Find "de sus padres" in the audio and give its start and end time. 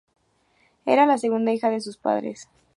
1.69-2.49